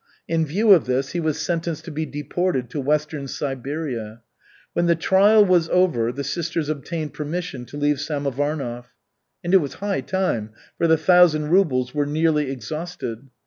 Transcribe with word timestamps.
In 0.27 0.47
view 0.47 0.71
of 0.71 0.85
this 0.85 1.11
he 1.11 1.19
was 1.19 1.37
sentenced 1.39 1.85
to 1.85 1.91
be 1.91 2.07
deported 2.07 2.71
to 2.71 2.81
Western 2.81 3.27
Siberia. 3.27 4.23
When 4.73 4.87
the 4.87 4.95
trial 4.95 5.45
was 5.45 5.69
over, 5.69 6.11
the 6.11 6.23
sisters 6.23 6.69
obtained 6.69 7.13
permission 7.13 7.65
to 7.65 7.77
leave 7.77 7.99
Samovarnov. 7.99 8.85
And 9.43 9.53
it 9.53 9.57
was 9.57 9.75
high 9.75 10.01
time, 10.01 10.53
for 10.79 10.87
the 10.87 10.97
thousand 10.97 11.49
rubles 11.49 11.93
were 11.93 12.07
nearly 12.07 12.49
exhausted. 12.49 13.29